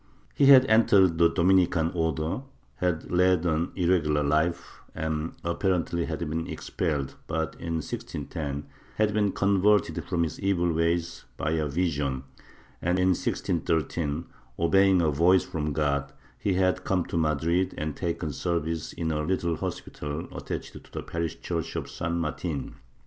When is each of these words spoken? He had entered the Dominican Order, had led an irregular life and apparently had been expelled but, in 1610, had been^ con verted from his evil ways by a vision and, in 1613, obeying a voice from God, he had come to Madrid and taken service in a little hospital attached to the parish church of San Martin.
He 0.33 0.47
had 0.47 0.65
entered 0.65 1.19
the 1.19 1.29
Dominican 1.31 1.91
Order, 1.93 2.41
had 2.77 3.11
led 3.11 3.45
an 3.45 3.71
irregular 3.75 4.23
life 4.23 4.81
and 4.95 5.33
apparently 5.43 6.05
had 6.05 6.17
been 6.27 6.47
expelled 6.47 7.17
but, 7.27 7.53
in 7.59 7.75
1610, 7.85 8.65
had 8.95 9.13
been^ 9.13 9.31
con 9.31 9.61
verted 9.61 10.03
from 10.03 10.23
his 10.23 10.39
evil 10.39 10.73
ways 10.73 11.25
by 11.37 11.51
a 11.51 11.67
vision 11.67 12.23
and, 12.81 12.97
in 12.97 13.09
1613, 13.09 14.25
obeying 14.57 15.03
a 15.03 15.11
voice 15.11 15.43
from 15.43 15.71
God, 15.71 16.11
he 16.39 16.55
had 16.55 16.83
come 16.83 17.05
to 17.05 17.15
Madrid 17.15 17.75
and 17.77 17.95
taken 17.95 18.31
service 18.33 18.93
in 18.93 19.11
a 19.11 19.21
little 19.21 19.57
hospital 19.57 20.27
attached 20.35 20.73
to 20.83 20.91
the 20.91 21.03
parish 21.03 21.39
church 21.41 21.75
of 21.75 21.87
San 21.87 22.17
Martin. 22.17 22.77